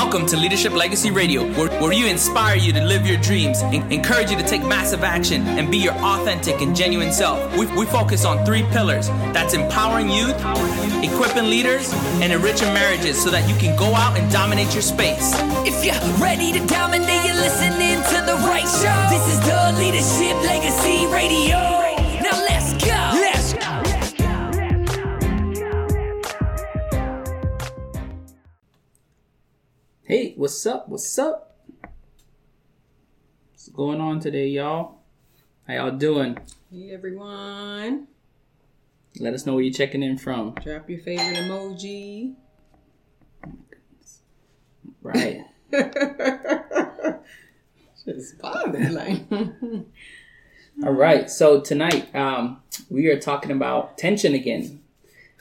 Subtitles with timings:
[0.00, 3.90] Welcome to Leadership Legacy Radio, where, where we inspire you to live your dreams, en-
[3.90, 7.40] encourage you to take massive action, and be your authentic and genuine self.
[7.58, 10.36] We, we focus on three pillars that's empowering youth,
[11.02, 11.92] equipping leaders,
[12.22, 15.32] and enriching marriages so that you can go out and dominate your space.
[15.66, 18.98] If you're ready to dominate, you're listening to the right show.
[19.10, 21.87] This is the Leadership Legacy Radio.
[30.38, 30.88] What's up?
[30.88, 31.56] What's up?
[33.50, 35.00] What's going on today, y'all?
[35.66, 36.38] How y'all doing?
[36.70, 38.06] Hey everyone,
[39.18, 40.54] Let us know where you're checking in from.
[40.62, 42.34] drop your favorite emoji.
[45.02, 45.40] Right.
[48.04, 49.22] Just bothered, like.
[50.84, 51.28] All right.
[51.28, 54.82] So tonight, um, we are talking about tension again,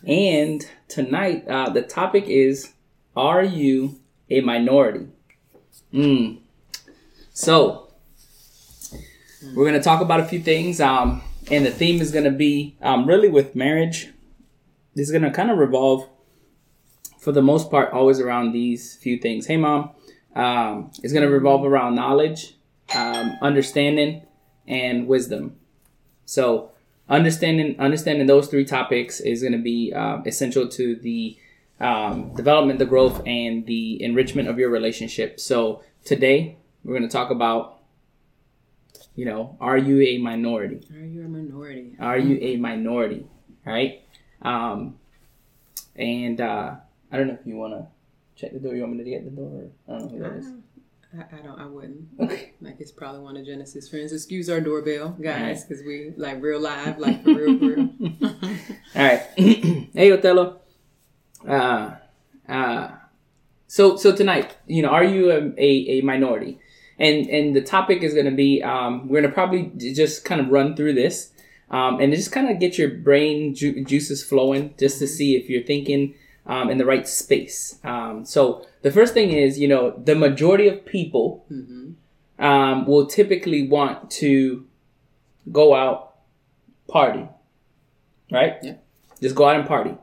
[0.08, 2.74] and tonight, uh, the topic is:
[3.16, 4.00] Are you
[4.30, 5.08] a minority?
[5.94, 6.40] Mm.
[7.34, 7.90] So,
[9.56, 13.08] we're gonna talk about a few things, um, and the theme is gonna be um,
[13.08, 14.10] really with marriage.
[14.96, 16.08] This is gonna kind of revolve,
[17.20, 19.46] for the most part, always around these few things.
[19.46, 19.92] Hey, mom.
[20.36, 22.56] Um, it's gonna revolve around knowledge,
[22.96, 24.24] um, understanding,
[24.68, 25.56] and wisdom.
[26.26, 26.72] So
[27.10, 31.38] understanding understanding those three topics is going to be um, essential to the
[31.80, 35.40] um, development, the growth, and the enrichment of your relationship.
[35.40, 37.80] So today we're going to talk about,
[39.16, 40.88] you know, are you a minority?
[40.94, 41.96] Are you a minority?
[42.00, 43.26] Are you a minority?
[43.66, 44.04] Right?
[44.42, 44.98] Um,
[45.96, 46.76] and uh,
[47.12, 47.88] I don't know if you want to
[48.36, 48.76] check the door.
[48.76, 49.70] You want me to get the door?
[49.88, 50.54] Or, I don't know who that is.
[51.18, 51.60] I, I don't.
[51.60, 52.08] I wouldn't.
[52.20, 52.54] Okay.
[52.62, 54.12] Like it's probably one of Genesis friends.
[54.12, 57.90] Excuse our doorbell, guys, because we like real live, like for real, for real.
[58.96, 59.22] All right.
[59.38, 60.57] hey, Othello.
[61.46, 61.96] Uh,
[62.48, 62.92] uh,
[63.68, 66.60] so so tonight, you know, are you a, a, a minority?
[67.00, 70.40] And and the topic is going to be um, we're going to probably just kind
[70.42, 71.32] of run through this
[71.70, 75.50] um, and just kind of get your brain ju- juices flowing just to see if
[75.50, 77.78] you're thinking um, in the right space.
[77.84, 81.92] Um, so the first thing is, you know, the majority of people hmm
[82.40, 84.66] um, will typically want to
[85.52, 86.18] go out
[86.88, 87.28] party,
[88.32, 88.58] right?
[88.62, 88.76] Yeah.
[89.22, 89.96] Just go out and party.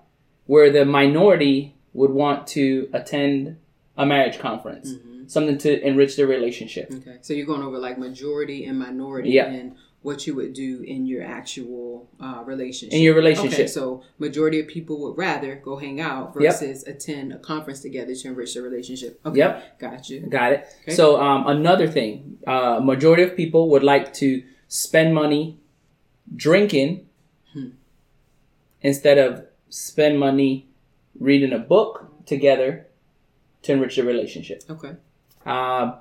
[0.47, 3.56] Where the minority would want to attend
[3.97, 5.27] a marriage conference, Mm-hmm.
[5.28, 6.93] something to enrich their relationship.
[6.93, 9.47] Okay, so you're going over like majority and minority, Yeah.
[9.47, 12.93] and what you would do in your actual uh, relationship.
[12.94, 13.60] In your relationship.
[13.60, 16.53] Okay, so majority of people would rather go hang out Yep.
[16.61, 19.19] versus attend a conference together to enrich their relationship.
[19.25, 19.78] Okay, Yep.
[19.78, 20.21] got you.
[20.28, 20.66] Got it.
[20.82, 20.93] Okay.
[20.94, 25.59] So um, another thing, uh, majority of people would like to spend money
[26.37, 27.06] drinking
[27.55, 27.69] Hmm.
[28.82, 30.68] instead of spend money
[31.18, 32.86] reading a book together
[33.62, 34.62] to enrich their relationship.
[34.70, 34.92] Okay.
[35.44, 35.96] Um,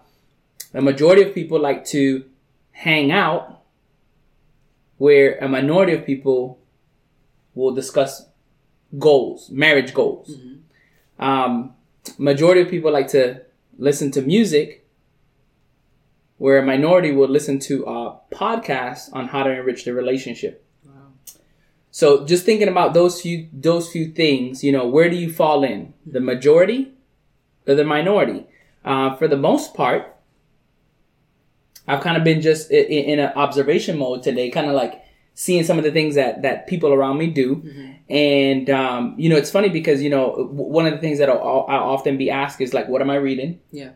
[0.75, 2.23] a majority of people like to
[2.72, 3.62] hang out,
[4.97, 6.59] where a minority of people
[7.56, 8.28] will discuss
[9.00, 10.35] goals, marriage goals.
[11.17, 11.73] Um,
[12.19, 13.41] majority of people like to
[13.79, 14.88] listen to music,
[16.38, 20.62] where a minority will listen to a podcast on how to enrich their relationship.
[22.00, 25.64] So just thinking about those few those few things, you know, where do you fall
[25.64, 25.94] in?
[26.08, 26.92] The majority
[27.68, 28.48] or the minority?
[28.84, 30.02] Uh, for the most part,
[31.88, 35.04] I've kind of been just in, in an observation mode today, kind of like
[35.36, 37.62] seeing some of the things that that people around me do,
[38.10, 41.66] and um, you know, it's funny because you know one of the things that I'll,
[41.70, 43.60] I'll often be asked is like, what am I reading?
[43.72, 43.92] Yeah.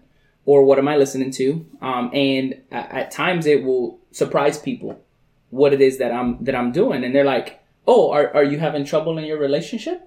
[0.46, 1.66] or what am I listening to?
[1.82, 5.02] Um, and at, at times it will surprise people
[5.50, 8.60] what it is that I'm that I'm doing, and they're like, "Oh, are are you
[8.60, 10.02] having trouble in your relationship?"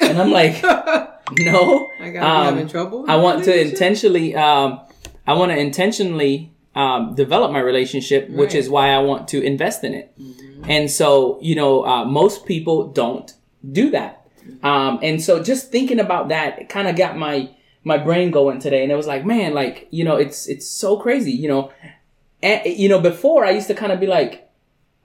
[0.00, 0.62] And I'm like,
[1.38, 3.04] "No, I got Um, having trouble.
[3.08, 4.80] I want to intentionally, um,
[5.26, 9.84] I want to intentionally um, develop my relationship, which is why I want to invest
[9.84, 10.12] in it.
[10.68, 13.32] And so, you know, uh, most people don't
[13.72, 14.26] do that.
[14.62, 17.50] Um, and so, just thinking about that, kind of got my
[17.84, 20.96] my brain going today, and it was like, man, like you know, it's it's so
[20.98, 21.70] crazy, you know.
[22.42, 24.49] And, you know, before I used to kind of be like,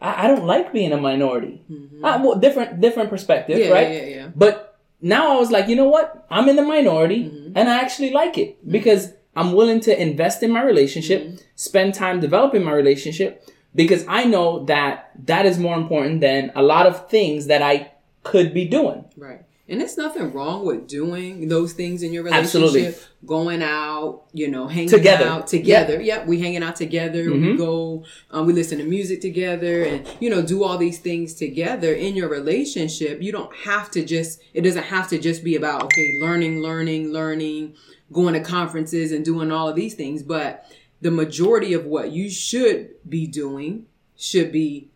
[0.01, 1.63] I, I don't like being a minority.
[2.03, 3.92] Uh, well, different different perspective, Yeah, right?
[3.92, 4.30] yeah, yeah, yeah.
[4.36, 6.25] But now I was like, you know what?
[6.30, 7.57] I'm in the minority mm-hmm.
[7.57, 8.71] and I actually like it mm-hmm.
[8.71, 14.24] because I'm willing to invest in my relationship, spend time developing my relationship because I
[14.24, 17.92] know that that is more important than a lot of things that I
[18.24, 19.06] could be doing.
[19.18, 19.42] Right.
[19.67, 22.62] And there's nothing wrong with doing those things in your relationship.
[22.62, 22.94] Absolutely.
[23.25, 25.25] Going out, you know, hanging Together.
[25.25, 26.00] out together.
[26.00, 27.25] Yep, we hanging out together.
[27.25, 27.51] Mhm.
[27.53, 31.33] We go, um, we listen to music together, and you know, do all these things
[31.33, 33.23] together in your relationship.
[33.23, 34.39] You don't have to just.
[34.53, 37.73] It doesn't have to just be about okay, learning, learning, learning.
[38.13, 40.63] going to conferences and doing all of these things, but
[41.01, 44.89] the majority of what you should be doing should be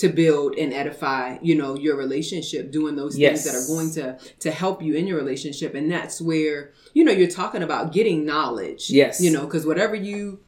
[0.00, 3.42] to build and edify you know your relationship doing those Yes.
[3.42, 5.74] things that are going to to help you in your relationship.
[5.74, 9.20] And that's where you know you're talking about getting knowledge Yes.
[9.20, 10.40] you know because whatever you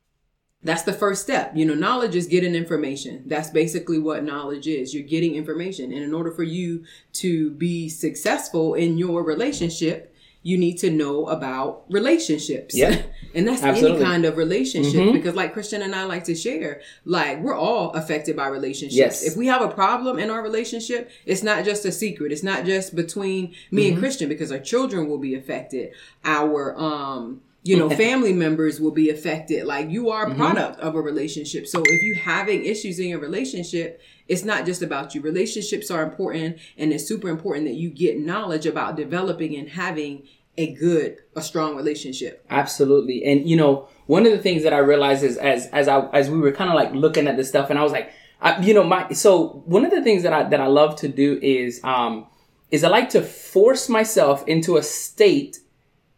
[0.65, 1.53] that's the first step.
[1.57, 3.25] You know knowledge is getting information.
[3.27, 4.95] That's basically what knowledge is.
[4.95, 5.93] You're getting information.
[5.93, 6.85] And in order for you
[7.15, 10.12] to be successful in your relationship
[10.45, 13.01] you need to know about relationships Yeah.
[13.35, 13.99] and that's Absolutely.
[13.99, 15.13] any kind of relationship Mhm.
[15.13, 19.23] because like christian and i like to share like we're all affected by relationships Yes.
[19.23, 22.65] if we have a problem in our relationship it's not just a secret it's not
[22.65, 23.93] just between me Mm-hmm.
[23.93, 25.93] and christian because our children will be affected
[26.25, 29.65] our um you know family members will be affected.
[29.67, 30.41] Like you are a Mm-hmm.
[30.41, 31.67] product of a relationship.
[31.67, 35.21] So if you having issues in your relationship it's not just about you.
[35.21, 40.27] Relationships are important and it's super important that you get knowledge about developing and having
[40.57, 42.45] a good a strong relationship.
[42.49, 43.25] Absolutely.
[43.25, 46.31] And you know, one of the things that I realized is as as I as
[46.31, 48.11] we were kind of like looking at this stuff, and I was like,
[48.41, 51.09] I, you know, my so one of the things that I that I love to
[51.09, 52.27] do is um
[52.71, 55.59] is I like to force myself into a state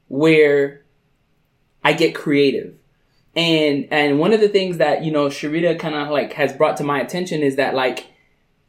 [0.08, 0.83] where
[1.84, 2.74] I get creative.
[3.36, 6.76] And and one of the things that you know Sharita kind of like has brought
[6.78, 8.06] to my attention is that like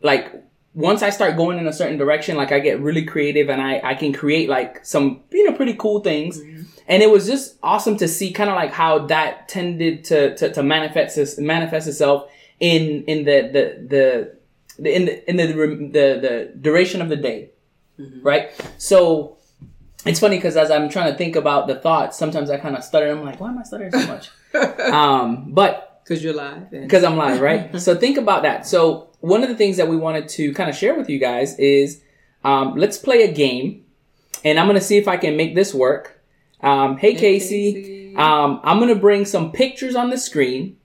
[0.02, 0.32] like
[0.76, 3.80] once I start going in a certain direction, like I get really creative and I,
[3.82, 6.40] I can create like some, you know, pretty cool things.
[6.40, 6.64] Mm-hmm.
[6.90, 10.52] And it was just awesome to see kind of like how that tended to, to,
[10.52, 12.30] to manifest, manifest itself
[12.60, 14.38] in, in the, the, the,
[14.78, 17.52] the in the, in the, the, the duration of the day.
[17.98, 18.22] Mm-hmm.
[18.22, 18.52] Right.
[18.78, 19.38] So
[20.06, 22.84] it's funny because as I'm trying to think about the thoughts, sometimes I kind of
[22.84, 23.10] stutter.
[23.10, 24.30] I'm like, why am I stuttering so much?
[24.80, 27.80] um, but because you're live because I'm live, right?
[27.82, 28.68] so think about that.
[28.68, 31.58] So one of the things that we wanted to kind of share with you guys
[31.58, 32.02] is
[32.44, 33.86] um, let's play a game,
[34.44, 36.22] and I'm gonna see if I can make this work.
[36.62, 38.16] Um, hey, Casey, Casey.
[38.16, 40.78] Um, I'm gonna bring some pictures on the screen,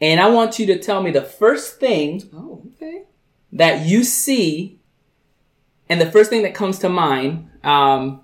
[0.00, 3.02] and I want you to tell me the first thing oh okay
[3.52, 4.78] that you see,
[5.88, 8.22] and the first thing that comes to mind um,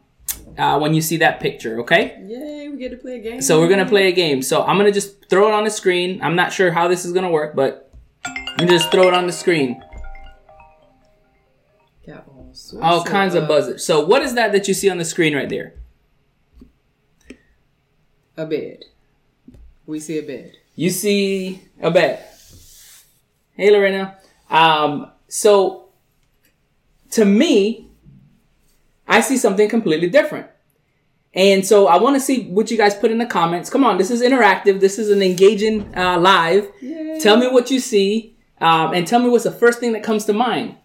[0.58, 1.80] uh, when you see that picture.
[1.80, 2.18] Okay?
[2.26, 4.42] yay we get to play a game So we're gonna play a game.
[4.42, 6.20] So I'm gonna just throw it on the screen.
[6.22, 7.92] I'm not sure how this is gonna work, but
[8.58, 9.82] you just throw it on the screen.
[12.06, 13.84] Got all, sorts All kinds of uh, buzzers.
[13.84, 15.74] So what is that that you see on the screen right there?
[18.36, 18.84] a bed
[19.86, 22.22] we see a bed You see a bed.
[23.52, 24.18] Hey Lorena.
[24.50, 25.88] Um, so
[27.12, 27.85] to me,
[29.06, 30.48] I see something completely different.
[31.34, 33.68] And so I want to see what you guys put in the comments.
[33.68, 34.80] Come on, this is interactive.
[34.80, 36.70] This is an engaging uh, live.
[36.80, 37.20] Yay.
[37.20, 40.24] Tell me what you see, um, and tell me what's the first thing that comes
[40.24, 40.76] to mind.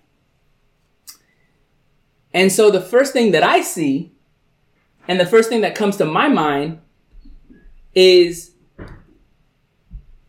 [2.33, 4.13] And so the first thing that I see,
[5.07, 6.79] and the first thing that comes to my mind,
[7.95, 8.51] is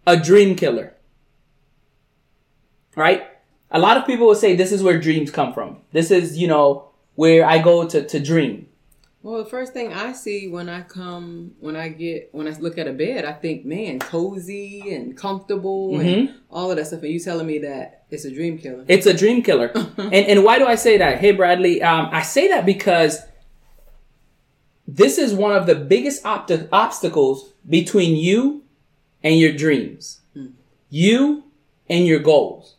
[0.06, 0.94] a dream killer.
[2.94, 3.26] Right?
[3.72, 5.78] A lot of people will say this is where dreams come from.
[5.92, 8.68] This is, you know, where I go to, to dream.
[9.22, 12.76] Well, the first thing I see when I come, when I get, when I look
[12.76, 17.04] at a bed, I think, man, cozy and comfortable and all of that stuff.
[17.04, 18.84] And you telling me that it's a dream killer?
[18.88, 19.70] It's a dream killer.
[19.96, 21.18] and, and why do I say that?
[21.18, 23.20] Hey, Bradley, um, I say that because
[24.88, 28.64] this is one of the biggest opt- obstacles between you
[29.22, 30.20] and your dreams,
[30.90, 31.44] you
[31.88, 32.74] and your goals.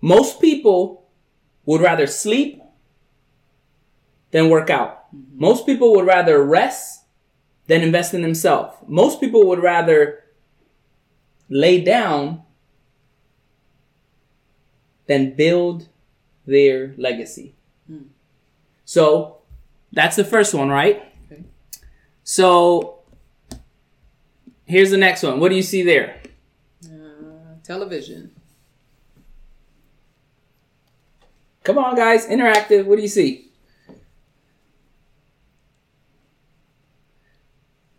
[0.00, 1.08] Most people
[1.66, 2.61] would rather sleep
[4.32, 5.06] than work out.
[5.34, 7.04] Most people would rather rest
[7.68, 8.76] than invest in themselves.
[8.86, 10.24] Most people would rather
[11.48, 12.42] lay down
[15.06, 15.88] than build
[16.46, 17.54] their legacy.
[18.84, 19.38] So
[19.92, 21.02] that's the first one, right?
[21.30, 21.44] Okay.
[22.24, 23.00] So
[24.66, 25.40] here's the next one.
[25.40, 26.20] What do you see there?
[26.84, 28.32] Uh, television.
[31.64, 32.84] Come on, guys, interactive.
[32.86, 33.51] What do you see?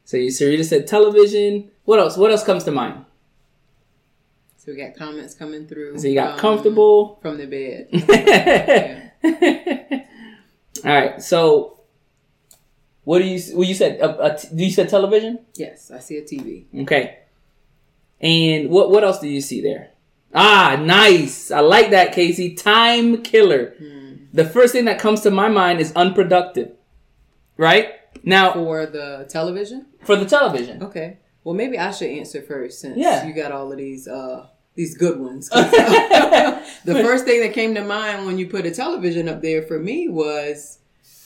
[0.05, 1.71] So you Sharita said television.
[1.85, 2.17] What else?
[2.17, 3.05] What else comes to mind?
[4.57, 5.99] So we got comments coming through.
[5.99, 7.19] So you got comfortable.
[7.21, 7.89] from the bed.
[10.85, 11.21] All right.
[11.21, 11.79] So
[13.03, 13.41] what do you?
[13.55, 15.39] Well, you said uh, uh, you said television.
[15.55, 16.65] yes, I see a TV.
[16.83, 17.19] Okay.
[18.21, 19.89] And what what else do you see there?
[20.33, 21.51] Ah, nice.
[21.51, 22.55] I like that, Casey.
[22.55, 23.75] Time killer.
[24.33, 26.71] The first thing that comes to my mind is unproductive.
[27.55, 27.91] Right?
[28.23, 29.85] Now, For the television?
[30.05, 30.83] For the television.
[30.83, 31.17] Okay.
[31.43, 33.25] Well, maybe I should answer first since Yeah.
[33.27, 35.49] you got all of these uh these good ones.
[35.49, 39.77] the first thing that came to mind when you put a television up there for
[39.79, 40.79] me was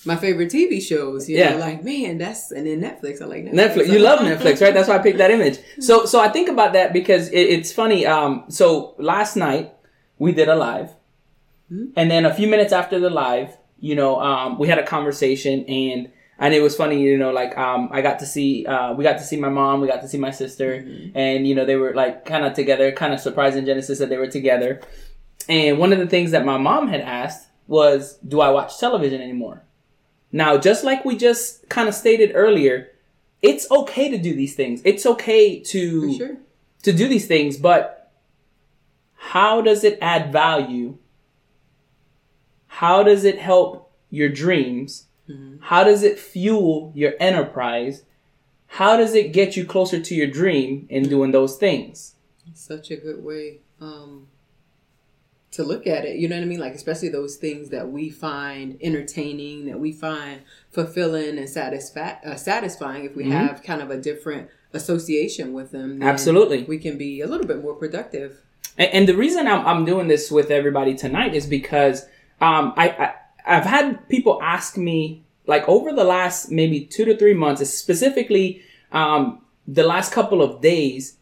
[0.05, 1.29] my favorite TV shows.
[1.29, 1.51] You Yeah.
[1.51, 3.21] know, like man, that's and then Netflix.
[3.21, 3.73] I like Netflix.
[3.75, 3.87] Netflix.
[3.93, 4.73] You love Netflix, right?
[4.73, 5.59] That's why I picked that image.
[5.79, 8.05] So, so I think about that because it, it's funny.
[8.05, 9.73] Um, so last night
[10.17, 10.89] we did a live,
[11.69, 15.63] and then a few minutes after the live, you know, um, we had a conversation,
[15.65, 19.03] and and it was funny, you know, like um, I got to see, uh, we
[19.03, 21.75] got to see my mom, we got to see my sister, and you know, they
[21.75, 24.81] were like kind of together, kind of surprising Genesis that they were together.
[25.49, 29.21] And one of the things that my mom had asked was, "Do I watch television
[29.21, 29.63] anymore?"
[30.31, 32.89] Now, just like we just kind of stated earlier,
[33.41, 34.81] it's okay to do these things.
[34.83, 36.37] It's okay to sure.
[36.83, 38.11] to do these things, but
[39.15, 40.97] how does it add value?
[42.67, 45.06] How does it help your dreams?
[45.61, 48.03] How does it fuel your enterprise?
[48.67, 52.15] How does it get you closer to your dream in doing those things?
[52.53, 54.27] Such a good way um,
[55.51, 56.17] to look at it.
[56.17, 56.59] You know what I mean?
[56.59, 60.41] Like especially those things that we find entertaining, that we find
[60.71, 63.05] fulfilling and satisfa- uh, satisfying.
[63.05, 63.31] If we Mm-hmm.
[63.31, 66.63] have kind of a different association with them, Absolutely.
[66.63, 68.41] we can be a little bit more productive.
[68.77, 72.03] And, and the reason I'm, I'm doing this with everybody tonight is because
[72.41, 73.13] um, I, I
[73.47, 78.61] I've had people ask me like over the last maybe two to three months, specifically
[78.91, 81.17] um, the last couple of days.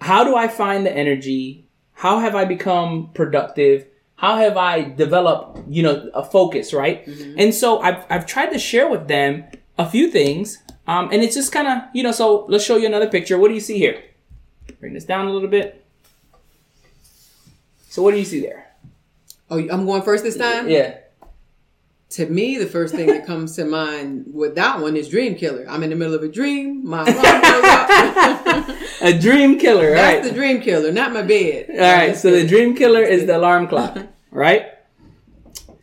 [0.00, 1.66] How do I find the energy?
[1.94, 3.86] How have I become productive?
[4.16, 7.06] How have I developed, you know, a focus, right?
[7.36, 9.44] And so I've, I've tried to share with them
[9.78, 10.58] a few things.
[10.86, 13.38] Um, and it's just kind of, you know, so let's show you another picture.
[13.38, 14.02] What do you see here?
[14.80, 15.84] Bring this down a little bit.
[17.88, 18.67] So what do you see there?
[19.50, 20.68] Oh, I'm going first this time.
[20.68, 20.98] Yeah.
[22.10, 25.66] To me, the first thing that comes to mind with that one is Dream Killer.
[25.68, 26.86] I'm in the middle of a dream.
[26.86, 28.76] My alarm goes up.
[29.00, 30.24] A dream killer, That's right?
[30.24, 31.66] the Dream Killer, not my bed.
[31.70, 32.16] All right.
[32.16, 33.96] So the dream killer is the alarm clock,
[34.32, 34.66] right?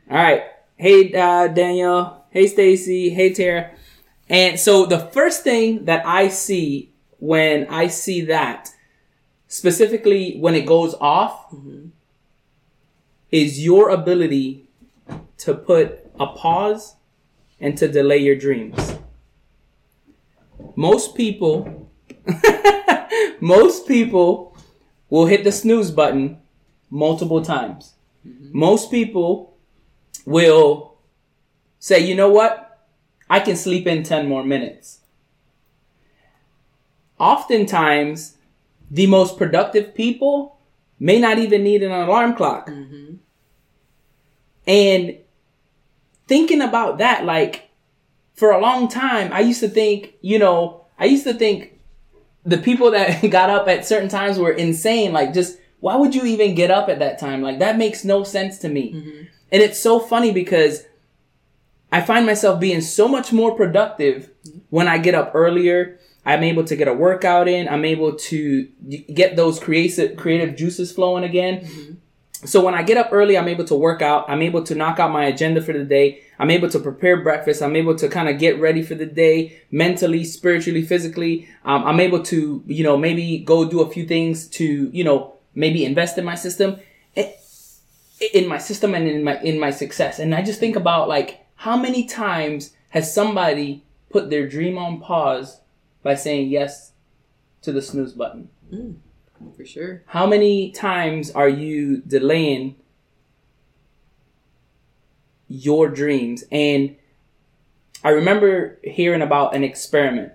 [0.09, 0.43] All right.
[0.75, 2.25] Hey, uh, Daniel.
[2.29, 3.11] Hey, Stacy.
[3.11, 3.71] Hey, Tara.
[4.27, 8.69] And so the first thing that I see when I see that,
[9.47, 11.55] specifically when it goes off,
[13.31, 14.67] is your ability
[15.37, 16.95] to put a pause
[17.59, 18.95] and to delay your dreams.
[20.75, 21.89] Most people,
[23.39, 24.55] most people
[25.09, 26.39] will hit the snooze button
[26.89, 27.93] multiple times.
[28.27, 28.57] Mm-hmm.
[28.57, 29.57] Most people
[30.25, 30.97] will
[31.79, 32.61] say, you know what?
[33.29, 34.99] I can sleep in 10 more minutes.
[37.17, 38.37] Oftentimes,
[38.91, 40.57] the most productive people
[40.99, 42.69] may not even need an alarm clock.
[42.69, 43.14] Mm-hmm.
[44.67, 45.17] And
[46.27, 47.69] thinking about that, like,
[48.33, 51.79] for a long time, I used to think, you know, I used to think
[52.45, 55.13] the people that got up at certain times were insane.
[55.13, 57.41] Like, just why would you even get up at that time?
[57.41, 58.93] Like, that makes no sense to me.
[58.93, 59.23] Mm-hmm.
[59.51, 60.85] And it's so funny because
[61.91, 64.29] I find myself being so much more productive
[64.69, 65.99] when I get up earlier.
[66.25, 67.69] I'm able to get a workout in.
[67.69, 68.67] I'm able to
[69.13, 71.61] get those creative creative juices flowing again.
[71.61, 71.93] Mm-hmm.
[72.45, 74.29] So when I get up early, I'm able to work out.
[74.29, 76.21] I'm able to knock out my agenda for the day.
[76.39, 77.61] I'm able to prepare breakfast.
[77.61, 81.47] I'm able to kind of get ready for the day mentally, spiritually, physically.
[81.63, 85.35] Um, I'm able to, you know, maybe go do a few things to, you know,
[85.53, 86.79] maybe invest in my system,
[87.15, 87.31] eh,
[88.33, 90.19] in my system and in my in my success.
[90.19, 94.99] And I just think about like how many times has somebody put their dream on
[94.99, 95.61] pause
[96.03, 96.91] by saying yes
[97.61, 98.49] to the snooze button?
[99.55, 100.03] For sure.
[100.07, 102.75] How many times are you delaying
[105.47, 106.43] your dreams?
[106.51, 106.95] And
[108.03, 110.33] I remember hearing about an experiment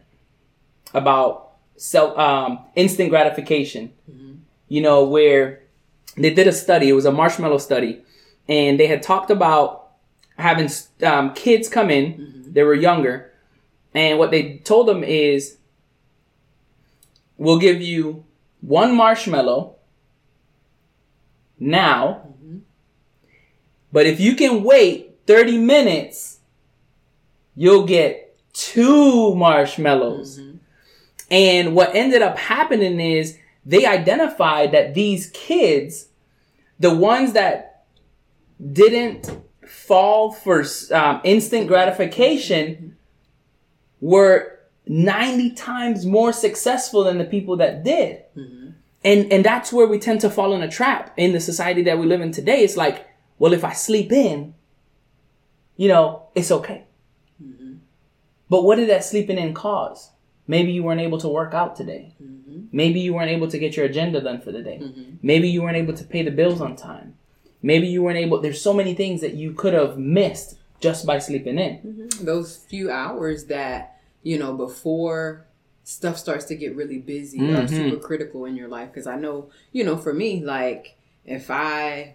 [0.92, 3.92] about self um, instant gratification.
[4.68, 5.62] You know, where
[6.16, 6.88] they did a study.
[6.88, 8.02] It was a marshmallow study,
[8.48, 9.88] and they had talked about
[10.36, 10.70] having
[11.02, 12.44] um, kids come in.
[12.52, 13.32] They were younger,
[13.94, 15.56] and what they told them is,
[17.36, 18.24] "We'll give you
[18.60, 19.76] one marshmallow
[21.58, 22.58] now, mm-hmm.
[23.92, 26.40] but if you can wait 30 minutes,
[27.54, 30.38] you'll get two marshmallows.
[30.38, 30.56] Mm-hmm.
[31.30, 36.08] And what ended up happening is they identified that these kids,
[36.78, 37.84] the ones that
[38.72, 42.88] didn't fall for um, instant gratification, mm-hmm.
[44.00, 48.22] were 90 times more successful than the people that did.
[48.36, 48.70] Mm-hmm.
[49.02, 51.98] And and that's where we tend to fall in a trap in the society that
[51.98, 52.62] we live in today.
[52.62, 53.08] It's like,
[53.38, 54.54] well, if I sleep in,
[55.76, 56.84] you know, it's okay.
[57.42, 57.74] Mm-hmm.
[58.50, 60.10] But what did that sleeping in cause?
[60.46, 62.14] Maybe you weren't able to work out today.
[62.22, 62.64] Mm-hmm.
[62.72, 64.82] Maybe you weren't able to get your agenda done for the day.
[65.22, 67.14] Maybe you weren't able to pay the bills on time.
[67.62, 71.18] Maybe you weren't able, there's so many things that you could have missed just by
[71.18, 72.08] sleeping in.
[72.20, 75.46] those few hours that you know before
[75.84, 77.68] stuff starts to get really busy are Mhm.
[77.70, 82.14] super critical in your life because i know you know for me like if i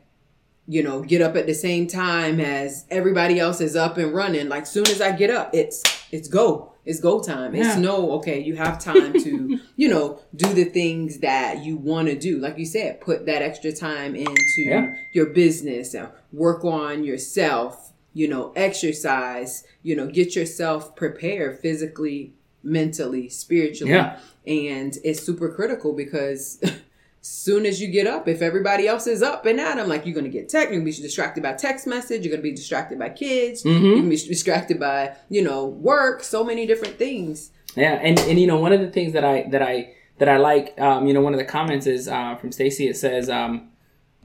[0.68, 4.48] you know get up at the same time as everybody else is up and running
[4.50, 7.80] like soon as i get up it's it's go it's go time it's Yeah.
[7.82, 12.18] no okay you have time to you know do the things that you want to
[12.18, 14.96] do like you said put that extra time into Yeah.
[15.12, 22.34] your business uh, work on yourself you know exercise you know get yourself prepared physically
[22.64, 24.18] mentally spiritually Yeah.
[24.48, 26.60] and it's super critical because
[27.22, 30.16] soon as you get up if everybody else is up and at 'em, like you're
[30.16, 33.10] gonna get tech you're gonna be distracted by text message you're gonna be distracted by
[33.10, 33.82] kids Mhm.
[33.84, 38.40] you're gonna be distracted by you know work so many different things Yeah, and and
[38.40, 41.14] you know one of the things that I that I that I like, um, you
[41.14, 42.88] know, one of the comments is uh, from Stacy.
[42.88, 43.68] It says, um,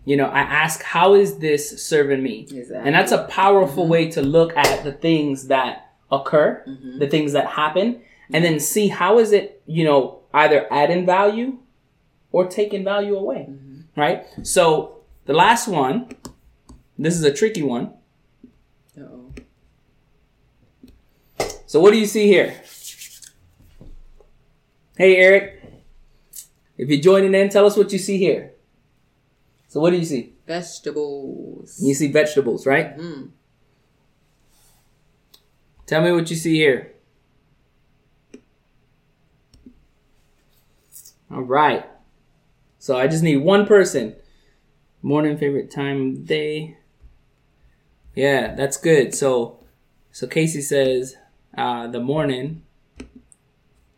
[0.04, 2.40] you know, I ask, how is this serving me?
[2.50, 2.76] Exactly.
[2.76, 3.92] And that's a powerful mm-hmm.
[3.92, 6.98] way to look at the things that occur, mm-hmm.
[6.98, 8.02] the things that happen,
[8.32, 11.58] and then see how is it, you know, either adding value
[12.32, 14.00] or taking value away, mm-hmm.
[14.00, 14.24] right?
[14.42, 16.10] So the last one,
[16.98, 17.92] this is a tricky one.
[18.96, 19.32] Uh-oh.
[21.66, 22.54] So what do you see here?
[24.96, 25.62] Hey Eric,
[26.76, 28.52] if you're joining in, tell us what you see here.
[29.70, 30.34] So what do you see?
[30.48, 32.98] vegetables You see vegetables, right?
[32.98, 33.30] Mhm.
[35.86, 36.92] Tell me what you see here.
[41.30, 41.86] All right.
[42.80, 44.16] So I just need one person.
[45.02, 46.78] Morning favorite time of day.
[48.16, 49.14] Yeah, that's good.
[49.14, 49.60] So
[50.10, 51.16] so Casey says
[51.56, 52.62] uh, the morning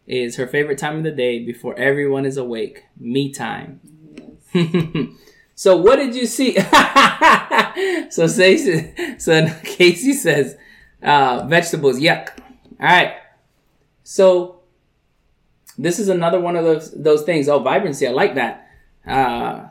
[0.06, 2.84] is her favorite time of the day before everyone is awake.
[2.98, 3.80] Me time.
[5.62, 6.54] so what did you see?
[8.10, 10.56] so Casey, so Casey says
[11.00, 12.00] uh, vegetables.
[12.00, 12.30] Yuck.
[12.80, 13.14] All right.
[14.02, 14.62] So
[15.78, 17.48] this is another one of those those things.
[17.48, 18.08] Oh, vibrancy.
[18.08, 18.70] I like that.
[19.06, 19.68] Uh,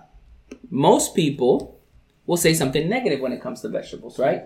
[0.70, 1.78] most people
[2.26, 4.44] will say something negative when it comes to vegetables, right?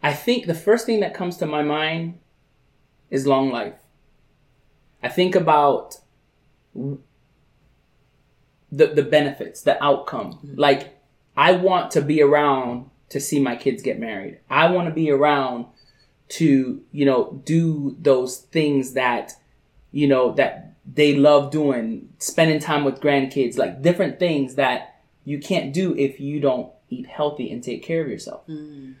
[0.00, 2.20] I think the first thing that comes to my mind
[3.10, 3.80] is long life.
[5.02, 5.96] I think about
[8.72, 10.38] the the benefits, the outcome.
[10.54, 10.98] Like
[11.36, 14.38] I want to be around to see my kids get married.
[14.48, 15.66] I want to be around
[16.30, 19.32] to, you know, do those things that
[19.92, 25.38] you know that they love doing, spending time with grandkids, like different things that you
[25.38, 28.42] can't do if you don't eat healthy and take care of yourself.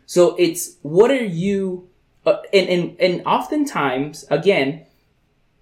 [0.06, 1.88] So it's what are you
[2.26, 4.84] uh, and, and and oftentimes again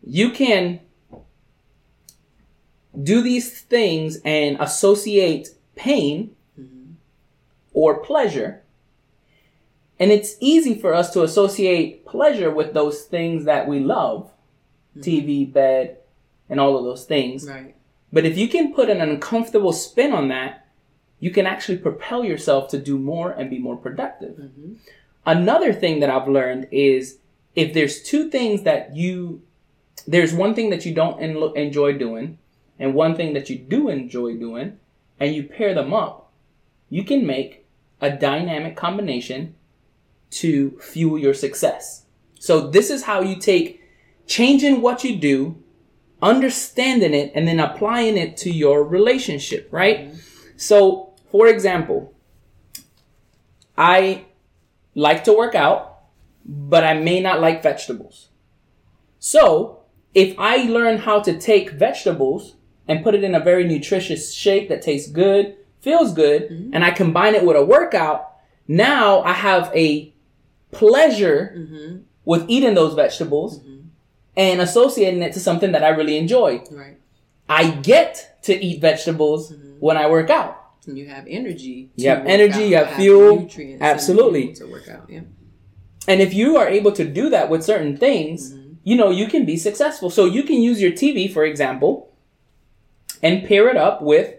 [0.02, 0.80] you can
[3.02, 6.92] do these things and associate pain mm-hmm.
[7.72, 8.62] or pleasure.
[10.00, 14.30] And it's easy for us to associate pleasure with those things that we love
[14.96, 15.00] mm-hmm.
[15.00, 15.98] tv bed
[16.48, 17.48] and all of those things.
[17.48, 17.74] Right.
[18.12, 20.66] But if you can put an uncomfortable spin on that,
[21.20, 24.36] you can actually propel yourself to do more and be more productive.
[24.36, 24.74] Mm-hmm.
[25.26, 27.18] Another thing that I've learned is
[27.54, 29.42] if there's two things that you,
[30.06, 32.38] there's one thing that you don't en- enjoy doing,
[32.78, 34.78] and one thing that you do enjoy doing,
[35.20, 36.32] and you pair them up,
[36.88, 37.66] you can make
[38.00, 39.54] a dynamic combination
[40.30, 42.04] to fuel your success.
[42.38, 43.82] So this is how you take
[44.26, 45.62] changing what you do
[46.20, 50.00] understanding it and then applying it to your relationship, right?
[50.00, 50.18] Mm-hmm.
[50.56, 52.12] So, for example,
[53.76, 54.24] I
[54.94, 56.00] like to work out,
[56.44, 58.28] but I may not like vegetables.
[59.18, 59.82] So,
[60.14, 62.56] if I learn how to take vegetables
[62.88, 66.74] and put it in a very nutritious shake that tastes good, feels good, mm-hmm.
[66.74, 68.32] and I combine it with a workout,
[68.66, 70.12] now I have a
[70.70, 71.98] pleasure mm-hmm.
[72.24, 73.88] with eating those vegetables mm-hmm.
[74.36, 76.62] and associating it to something that I really enjoy.
[76.70, 76.96] right
[77.48, 80.56] I get to eat vegetables when I work out.
[80.86, 83.40] and you have energy You have energy, you have fuel.
[83.40, 84.52] nutrients Absolutely.
[84.54, 85.20] to work out yeah
[86.06, 89.44] And if you are able to do that with certain things, you know, you can
[89.44, 90.08] be successful.
[90.08, 92.07] So you can use your TV, for example,
[93.22, 94.34] and pair it up with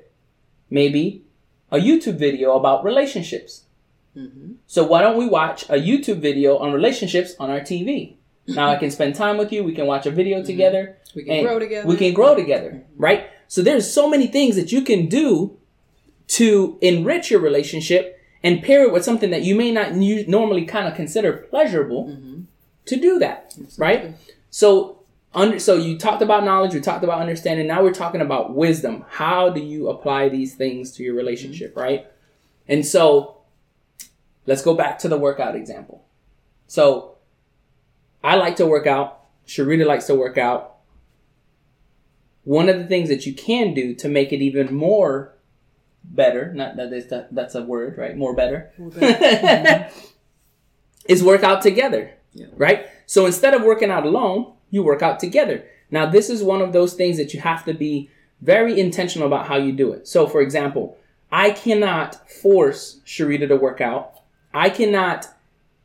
[0.70, 1.24] maybe
[1.72, 3.66] a YouTube video about relationships.
[4.16, 4.54] Mm-hmm.
[4.68, 8.16] So why don't we watch a YouTube video on relationships on our TV?
[8.48, 9.64] Now I can spend time with you.
[9.64, 10.48] We can watch a video mm-hmm.
[10.48, 10.98] together.
[11.16, 11.88] We can grow together.
[11.88, 13.02] We can grow together, mm-hmm.
[13.02, 13.30] right?
[13.48, 15.58] So there's so many things that you can do
[16.30, 20.88] to enrich your relationship and pair it with something that you may not normally kind
[20.88, 22.08] of consider pleasurable
[22.86, 24.16] to do that, right?
[24.50, 24.99] So
[25.34, 27.68] under so you talked about knowledge, we talked about understanding.
[27.68, 29.06] Now we're talking about wisdom.
[29.10, 31.80] How do you apply these things to your relationship, mm-hmm.
[31.80, 32.08] right?
[32.68, 33.38] And so
[34.46, 36.06] let's go back to the workout example.
[36.68, 37.18] So
[38.24, 39.26] I like to work out.
[39.48, 40.78] Sharita likes to work out.
[42.44, 45.36] One of the things that you can do to make it even more
[46.04, 48.18] better, not that is that, that's a word, right?
[48.18, 50.00] More better, mm-hmm.
[51.08, 52.48] is work out together, Yeah.
[52.56, 52.88] right?
[53.06, 55.64] So instead of working out alone, you work out together.
[55.92, 58.10] Now, this is one of those things that you have to be
[58.42, 60.08] very intentional about how you do it.
[60.08, 60.98] So, for example,
[61.32, 64.22] I cannot force Sharita to work out.
[64.54, 65.28] I cannot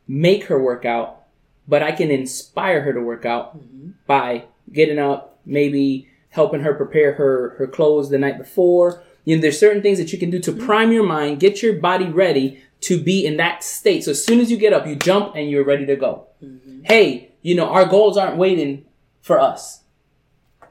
[0.07, 1.23] make her work out,
[1.67, 3.91] but I can inspire her to work out mm-hmm.
[4.07, 9.01] by getting up, maybe helping her prepare her her clothes the night before.
[9.23, 10.65] You know, there's certain things that you can do to mm-hmm.
[10.65, 14.03] prime your mind, get your body ready to be in that state.
[14.03, 16.27] So as soon as you get up, you jump and you're ready to go.
[16.43, 16.83] Mm-hmm.
[16.83, 18.85] Hey, you know, our goals aren't waiting
[19.21, 19.83] for us.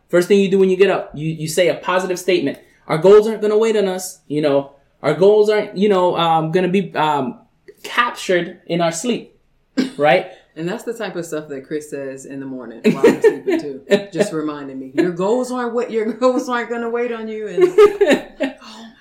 [0.09, 2.59] First thing you do when you get up, you, you say a positive statement.
[2.89, 4.23] Our goals aren't going to wait on us.
[4.27, 7.39] You know, our goals aren't, you know, um, going to be um,
[7.85, 9.39] captured in our sleep,
[9.97, 10.33] right?
[10.57, 13.61] And that's the type of stuff that Chris says in the morning while I'm sleeping
[13.61, 14.09] too.
[14.13, 17.47] Just reminding me, your goals aren't what your goals aren't going to wait on you.
[17.47, 17.65] And
[18.63, 18.93] oh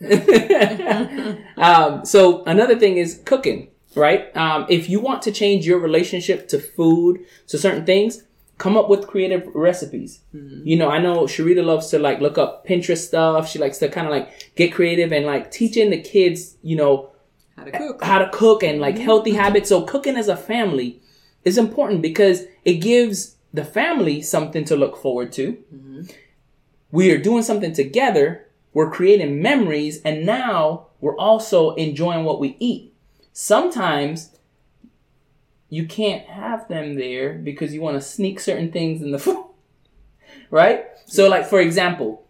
[0.00, 1.38] my god.
[1.56, 4.34] um, so another thing is cooking, right?
[4.36, 8.22] Um, if you want to change your relationship to food, to certain things,
[8.58, 10.20] come up with creative recipes.
[10.34, 10.66] Mm-hmm.
[10.66, 13.48] You know, I know Sharita loves to like look up Pinterest stuff.
[13.48, 17.10] She likes to kind of like get creative and like teaching the kids, you know,
[17.56, 18.04] how to cook?
[18.04, 19.04] how to cook and like mm-hmm.
[19.04, 19.70] healthy habits.
[19.70, 21.00] So cooking as a family
[21.44, 25.52] is important because it gives the family something to look forward to.
[25.74, 26.02] Mm-hmm.
[26.92, 28.46] We are doing something together.
[28.72, 32.89] We're creating memories and now we're also enjoying what we eat.
[33.44, 34.36] Sometimes
[35.70, 39.44] you can't have them there because you want to sneak certain things in the food.
[40.50, 40.84] right?
[41.06, 42.26] So like for example,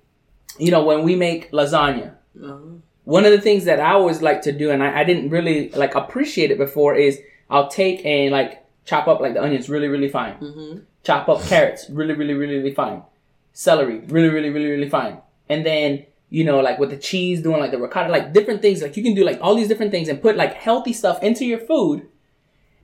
[0.58, 2.58] you know, when we make lasagna, Uh-huh.
[3.04, 5.70] one of the things that I always like to do, and I, I didn't really
[5.70, 7.20] like appreciate it before, is
[7.50, 10.34] I'll take and like chop up like the onions really, really fine.
[10.34, 10.78] Mm-hmm.
[11.02, 13.02] Chop up carrots really, really, really, really fine.
[13.52, 15.18] Celery really, really, really, really fine.
[15.48, 18.80] And then you know, like with the cheese, doing like the ricotta, like different things.
[18.80, 21.44] Like you can do like all these different things and put like healthy stuff into
[21.44, 22.08] your food.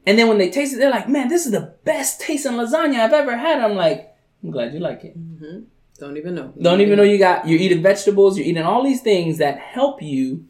[0.04, 3.00] And then when they taste it, they're like, "Man, this is the best tasting lasagna
[3.00, 5.60] I've ever had." I'm like, "I'm glad you like it." Mm-hmm.
[5.98, 6.52] Don't even know.
[6.60, 10.02] Don't even know you got you're eating vegetables, you're eating all these things that help
[10.02, 10.46] you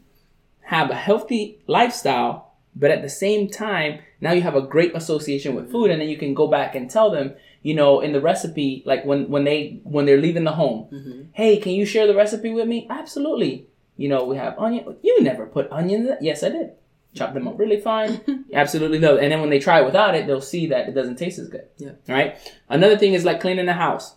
[0.61, 5.55] have a healthy lifestyle, but at the same time, now you have a great association
[5.55, 8.21] with food and then you can go back and tell them, you know, in the
[8.21, 11.21] recipe like when when they when they're leaving the home, mm-hmm.
[11.33, 13.67] "Hey, can you share the recipe with me?" Absolutely.
[13.97, 14.95] You know, we have onion.
[15.01, 16.07] You never put onions.
[16.09, 16.71] in- Yes, I did.
[17.15, 17.61] Chop them up mm-hmm.
[17.61, 18.45] really fine.
[18.53, 19.17] Absolutely no.
[19.17, 21.49] And then when they try it without it, they'll see that it doesn't taste as
[21.49, 21.67] good.
[21.77, 21.93] Yeah.
[22.07, 22.37] Right.
[22.69, 24.15] Another thing is like cleaning the house.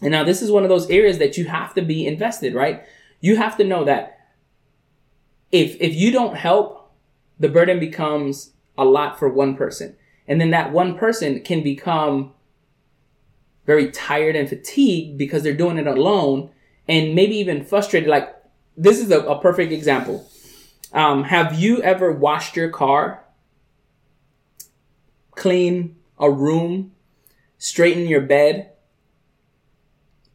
[0.00, 2.84] And now this is one of those areas that you have to be invested, right?
[3.20, 4.18] You have to know that
[5.50, 6.92] if if you don't help,
[7.38, 9.96] the burden becomes a lot for one person.
[10.28, 12.32] And then that one person can become
[13.70, 16.50] very tired and fatigued because they're doing it alone
[16.88, 18.08] and maybe even frustrated.
[18.08, 18.34] Like
[18.76, 20.28] this is a, a perfect example.
[20.92, 23.24] Um, have you ever washed your car,
[25.36, 26.90] clean a room,
[27.58, 28.72] straighten your bed,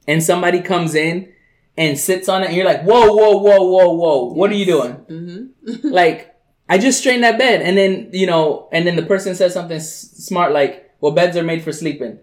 [0.07, 1.33] and somebody comes in
[1.75, 4.65] and sits on it and you're like, whoa, whoa, whoa, whoa, whoa, what are you
[4.65, 4.93] doing?
[5.09, 5.87] Mm-hmm.
[5.89, 6.33] like,
[6.69, 7.61] I just straightened that bed.
[7.61, 11.35] And then, you know, and then the person says something s- smart like, well, beds
[11.35, 12.19] are made for sleeping.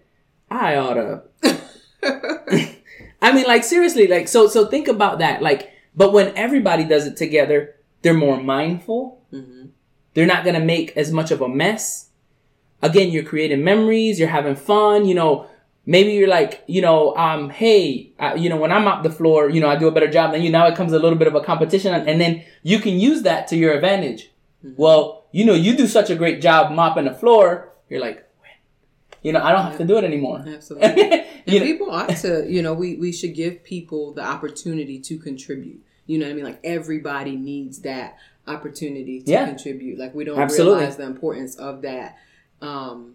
[0.57, 1.23] I oughta.
[3.23, 5.43] I mean, like, seriously, like, so, so think about that.
[5.43, 9.23] Like, but when everybody does it together, they're more mindful.
[9.33, 9.67] Mm-hmm.
[10.15, 12.11] They're not to make as much of a mess.
[12.83, 15.49] Again, you're creating memories, you're having fun, you know,
[15.87, 19.49] maybe you're like, you know, um, hey, uh, you know, when I'm up the floor,
[19.49, 20.51] you know, I do a better job than you.
[20.51, 23.49] Now it comes a little bit of a competition, and then you can use that
[23.49, 24.31] to your advantage.
[24.77, 27.73] Well, you know, you do such a great job mopping the floor.
[27.89, 28.29] You're like,
[29.23, 30.45] you know, I don't have to do it anymore.
[30.47, 30.89] Absolutely.
[31.11, 34.99] And You know- people ought to, you know, we, we should give people the opportunity
[35.01, 35.81] to contribute.
[36.07, 36.45] You know what I mean?
[36.45, 39.47] Like everybody needs that opportunity to Yeah.
[39.47, 39.99] contribute.
[39.99, 40.79] Like we don't Absolutely.
[40.81, 42.17] realize the importance of that,
[42.61, 43.15] um,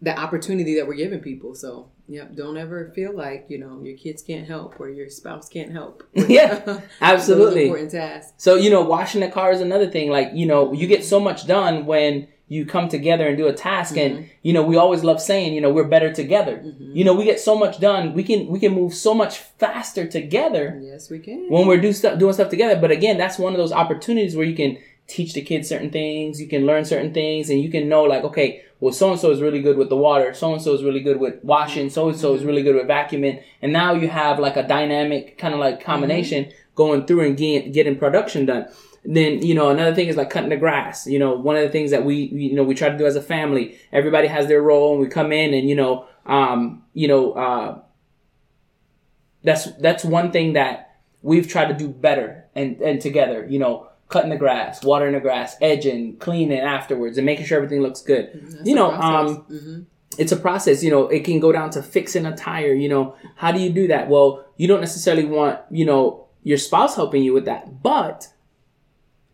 [0.00, 1.54] the opportunity that we're giving people.
[1.54, 5.48] So, yep, don't ever feel like, you know, your kids can't help or your spouse
[5.48, 6.02] can't help.
[6.14, 7.64] Yeah, absolutely.
[7.64, 8.34] important task.
[8.36, 10.10] So, you know, washing the car is another thing.
[10.10, 13.52] Like, you know, you get so much done when you come together and do a
[13.54, 13.96] task.
[13.96, 14.26] And, mm-hmm.
[14.42, 16.58] you know, we always love saying, you know, we're better together.
[16.58, 16.94] Mm-hmm.
[16.94, 18.12] You know, we get so much done.
[18.12, 21.46] We can, we can move so much faster together Yes, we can.
[21.48, 22.78] when we're do stuff, doing stuff together.
[22.78, 26.42] But again, that's one of those opportunities where you can teach the kids certain things.
[26.42, 29.30] You can learn certain things and you can know like, okay, well, so and so
[29.30, 30.34] is really good with the water.
[30.34, 31.88] So and so is really good with washing.
[31.88, 32.48] So and so is mm-hmm.
[32.48, 33.42] really good with vacuuming.
[33.62, 37.72] And now you have like a dynamic kind of like combination going through and getting,
[37.72, 38.68] getting production done.
[39.04, 41.06] Then you know another thing is like cutting the grass.
[41.06, 43.16] You know, one of the things that we you know we try to do as
[43.16, 43.76] a family.
[43.92, 47.80] Everybody has their role, and we come in and you know um, you know uh,
[49.44, 53.46] that's that's one thing that we've tried to do better and and together.
[53.48, 57.82] You know, cutting the grass, watering the grass, edging, cleaning afterwards, and making sure everything
[57.82, 58.30] looks good.
[58.34, 59.86] That's you know, um, Mhm.
[60.18, 60.82] it's a process.
[60.84, 62.72] You know, it can go down to fixing a tire.
[62.72, 64.08] You know, how do you do that?
[64.08, 68.28] Well, you don't necessarily want you know your spouse helping you with that, but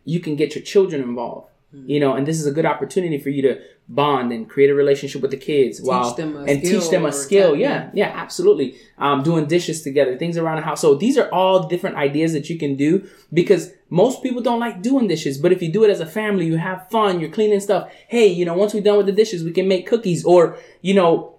[0.08, 1.48] you can get your children involved.
[1.70, 4.74] You know, and this is a good opportunity for you to bond and create a
[4.74, 7.54] relationship with the kids while and teach them a skill.
[7.54, 8.76] Yeah, yeah, absolutely.
[8.96, 10.80] Um, doing dishes together, things around the house.
[10.80, 14.80] So these are all different ideas that you can do because most people don't like
[14.80, 15.36] doing dishes.
[15.36, 17.92] But if you do it as a family, you have fun, you're cleaning stuff.
[18.08, 20.94] Hey, you know, once we're done with the dishes, we can make cookies or, you
[20.94, 21.37] know,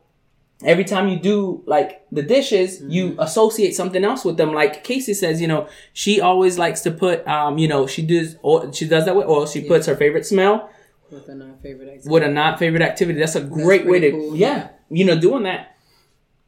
[0.63, 4.53] every time you do like the dishes, you associate something else with them.
[4.53, 8.35] Like Casey says, you know, she always likes to put, um, you know, she does,
[8.43, 9.45] oil, she does that with oil.
[9.45, 10.69] She puts her favorite smell
[11.11, 12.09] With a non-favorite activity.
[12.09, 13.19] with a not favorite activity.
[13.19, 14.69] That's a great way to, cool, yeah, yeah.
[14.89, 15.77] you know, doing that.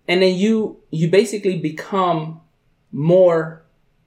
[0.08, 2.42] And then you, you basically become
[2.92, 3.61] more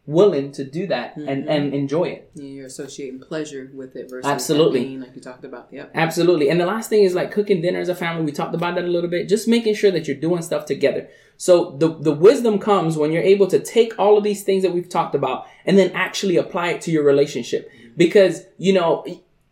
[0.07, 1.29] willing to do that Mm-hmm.
[1.29, 2.31] and, and enjoy it.
[2.35, 4.85] Yeah, you're associating pleasure with it versus Absolutely.
[4.85, 5.69] pain, like you talked about.
[5.71, 5.93] Yep.
[5.95, 6.51] Absolutely.
[6.51, 8.23] And the last thing is like cooking dinner as a family.
[8.25, 9.29] We talked about that a little bit.
[9.29, 11.09] Just making sure that you're doing stuff together.
[11.37, 14.73] So the the wisdom comes when you're able to take all of these things that
[14.73, 17.71] we've talked about and then actually apply it to your relationship.
[17.97, 19.05] Because, you know,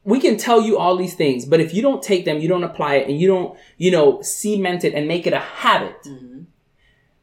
[0.05, 2.65] we can tell you all these things, but if you don't take them, you don't
[2.65, 5.97] apply it and you don't, you know, cement it and make it a habit,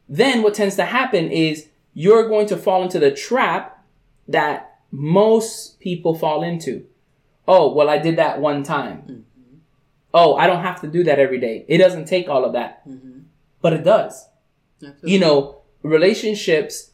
[0.08, 1.68] then what tends to happen is
[2.02, 3.62] you're going to fall into the trap
[4.28, 4.56] that
[4.90, 6.72] most people fall into.
[7.46, 8.98] Oh, well, I did that one time.
[9.02, 9.20] Mm-hmm.
[10.14, 11.64] Oh, I don't have to do that every day.
[11.68, 12.88] It doesn't take all of that.
[12.88, 13.18] Mm-hmm.
[13.62, 14.14] But it does.
[14.82, 15.12] Absolutely.
[15.12, 16.90] You know, relationships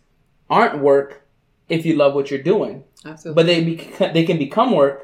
[0.50, 1.26] aren't work
[1.68, 3.34] if you love what you're doing, Absolutely.
[3.42, 4.98] but they bec- they can become work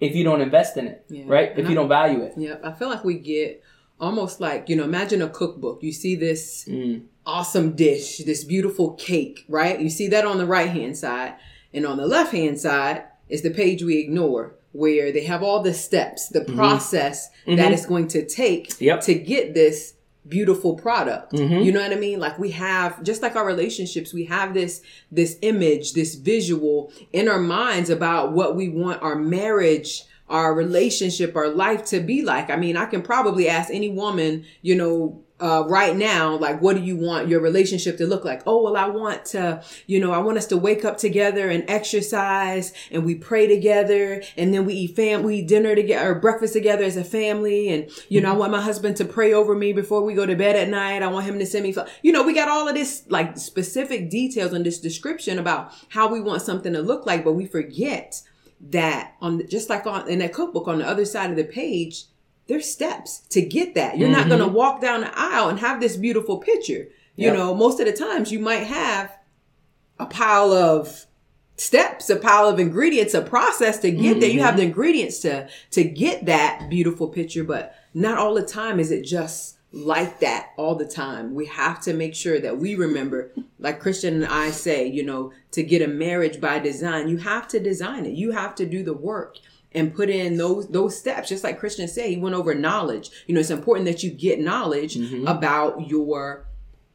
[0.00, 1.24] if you don't invest in it, Yeah.
[1.26, 1.50] right?
[1.52, 2.32] If And you I- don't value it.
[2.36, 2.60] Yep.
[2.64, 3.62] I feel like we get
[4.00, 5.82] almost like, you know, imagine a cookbook.
[5.82, 7.02] You see this Mm.
[7.24, 9.80] awesome dish, this beautiful cake, right?
[9.80, 11.34] You see that on the right hand side.
[11.74, 15.62] And on the left hand side is the page we ignore where they have all
[15.62, 18.84] the steps, the process that it's going to take Mm-hmm.
[18.84, 19.00] Yep.
[19.02, 19.94] to get this
[20.28, 21.32] beautiful product.
[21.32, 21.64] Mhm.
[21.64, 22.18] You know what I mean?
[22.18, 27.28] Like we have just like our relationships, we have this this image, this visual in
[27.28, 32.50] our minds about what we want our marriage, our relationship, our life to be like.
[32.50, 36.76] I mean, I can probably ask any woman, you know, uh, right now, like, what
[36.76, 38.42] do you want your relationship to look like?
[38.46, 41.68] Oh, well, I want to, you know, I want us to wake up together and
[41.68, 46.14] exercise and we pray together and then we eat fam, we eat dinner together or
[46.14, 47.68] breakfast together as a family.
[47.68, 50.34] And, you know, I want my husband to pray over me before we go to
[50.34, 51.02] bed at night.
[51.02, 54.08] I want him to send me, you know, we got all of this like specific
[54.08, 58.22] details and this description about how we want something to look like, but we forget
[58.60, 62.04] that on just like on in that cookbook on the other side of the page,
[62.46, 63.98] there's steps to get that.
[63.98, 64.54] You're not going to mm-hmm.
[64.54, 66.88] walk down the aisle and have this beautiful picture.
[67.16, 67.34] You Yep.
[67.34, 69.16] know, most of the times you might have
[69.98, 71.06] a pile of
[71.56, 74.28] steps, a pile of ingredients, a process to get there.
[74.28, 74.58] You have mm-hmm.
[74.58, 79.02] the ingredients to to get that beautiful picture, but not all the time is it
[79.02, 81.34] just like that all the time.
[81.34, 85.32] We have to make sure that we remember, like Christian and I say, you know,
[85.50, 88.14] to get a marriage by design, you have to design it.
[88.14, 89.36] You have to do the work
[89.72, 91.28] and put in those those steps.
[91.28, 93.10] Just like Christian said, he went over knowledge.
[93.26, 95.26] You know, it's important that you get knowledge mm-hmm.
[95.26, 96.46] about your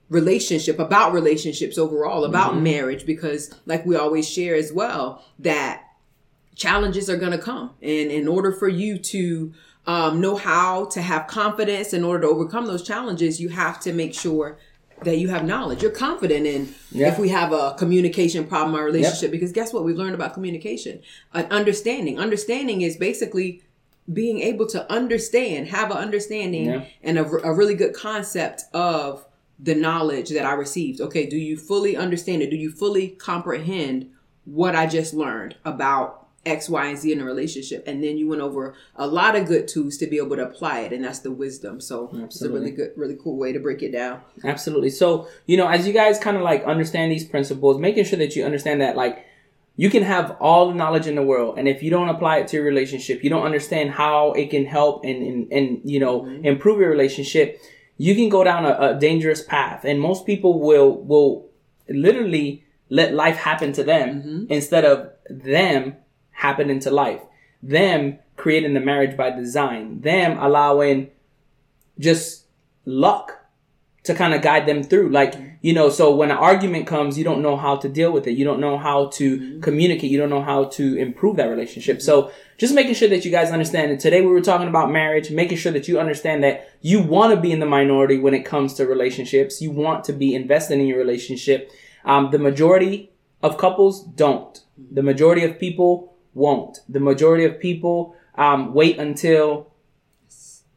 [0.09, 2.63] relationship, about relationships overall, about mm-hmm.
[2.63, 5.83] marriage, because like we always share as well, that
[6.55, 7.71] challenges are going to come.
[7.81, 9.53] And in order for you to
[9.87, 13.93] um, know how to have confidence, in order to overcome those challenges, you have to
[13.93, 14.57] make sure
[15.03, 15.81] that you have knowledge.
[15.81, 17.07] You're confident in Yeah.
[17.11, 19.83] if we have a communication problem our relationship, because guess what?
[19.83, 20.99] We've learned about communication,
[21.33, 22.19] an understanding.
[22.19, 23.63] Understanding is basically
[24.11, 26.85] being able to understand, have an understanding Yeah.
[27.01, 29.25] and a, a really good concept of
[29.59, 31.01] the knowledge that I received.
[31.01, 32.49] Okay, do you fully understand it?
[32.51, 34.09] Do you fully comprehend
[34.45, 37.83] what I just learned about X, Y, and Z in a relationship?
[37.87, 40.81] And then you went over a lot of good tools to be able to apply
[40.81, 41.79] it, and that's the wisdom.
[41.79, 44.21] So it's a really good, really cool way to break it down.
[44.43, 44.89] Absolutely.
[44.89, 48.35] So, you know, as you guys kind of like understand these principles, making sure that
[48.35, 49.25] you understand that like
[49.75, 52.47] you can have all the knowledge in the world and if you don't apply it
[52.49, 56.21] to your relationship, you don't understand how it can help and and, and you know,
[56.21, 56.45] mm-hmm.
[56.45, 57.59] improve your relationship,
[57.97, 59.85] you can go down a, a dangerous path.
[59.85, 61.49] And most people will will
[61.89, 64.45] literally let life happen to them mm-hmm.
[64.49, 65.95] instead of them
[66.41, 67.21] happening into life.
[67.61, 70.01] Them creating the marriage by design.
[70.01, 71.11] Them allowing
[71.99, 72.45] just
[72.85, 73.37] luck
[74.03, 75.09] to kind of guide them through.
[75.09, 78.25] Like, you know, so when an argument comes, you don't know how to deal with
[78.25, 78.31] it.
[78.31, 80.09] You don't know how to communicate.
[80.09, 82.01] You don't know how to improve that relationship.
[82.01, 83.91] So just making sure that you guys understand.
[83.91, 87.35] And today we were talking about marriage, making sure that you understand that you want
[87.35, 89.61] to be in the minority when it comes to relationships.
[89.61, 91.71] You want to be invested in your relationship.
[92.03, 93.11] Um, the majority
[93.43, 94.59] of couples don't.
[94.91, 96.79] The majority of people won't.
[96.89, 99.71] The majority of people um, wait until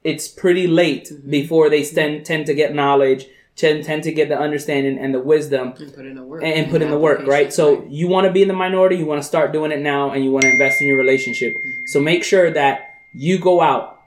[0.03, 4.39] it's pretty late before they stand, tend to get knowledge, tend, tend to get the
[4.39, 6.43] understanding and the wisdom And put in the work.
[6.43, 7.53] and, and put in the work, right?
[7.53, 10.11] So you want to be in the minority, you want to start doing it now,
[10.11, 11.55] and you want to invest in your relationship.
[11.87, 14.01] So make sure that you go out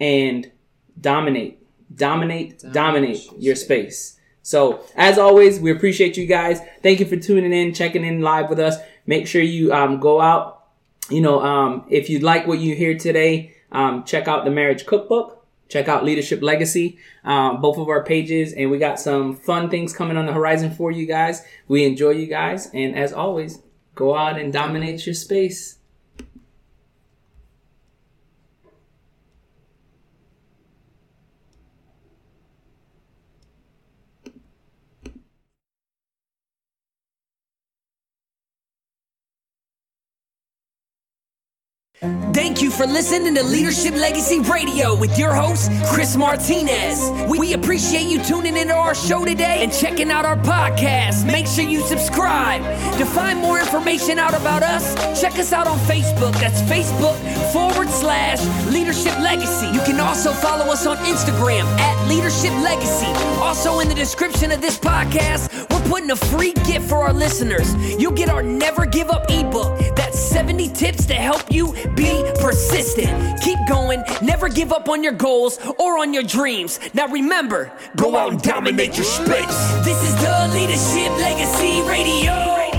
[0.00, 0.50] and
[1.00, 1.58] dominate,
[1.94, 4.16] dominate, dominate, Dominate your your space.
[4.42, 6.60] So as always, we appreciate you guys.
[6.82, 8.76] Thank you for tuning in, checking in live with us.
[9.06, 10.59] Make sure you um, go out.
[11.10, 14.86] You know, um, if you like what you hear today, um, check out the Marriage
[14.86, 15.44] Cookbook.
[15.68, 19.92] Check out Leadership Legacy, um, both of our pages, and we got some fun things
[19.92, 21.44] coming on the horizon for you guys.
[21.68, 23.62] We enjoy you guys, and as always,
[23.94, 25.78] go out and dominate your space.
[42.00, 46.98] Thank you for listening to Leadership Legacy Radio with your host, Chris Martinez.
[47.28, 51.26] We, appreciate you tuning into our show today and checking out our podcast.
[51.26, 52.62] Make sure you subscribe.
[52.96, 56.32] To find more information out about us, check us out on Facebook.
[56.40, 57.18] That's Facebook
[57.52, 58.40] forward slash
[58.72, 59.66] Leadership Legacy.
[59.66, 63.12] You can also follow us on Instagram at Leadership Legacy.
[63.42, 67.74] Also, in the description of this podcast, we're putting a free gift for our listeners.
[68.00, 69.78] You'll get our Never Give Up ebook.
[69.96, 73.40] That's 70 tips to help you be persistent.
[73.42, 76.78] Keep going, never give up on your goals or on your dreams.
[76.94, 79.58] Now remember, go out and dominate your space.
[79.84, 82.69] This is the Leadership Legacy Radio.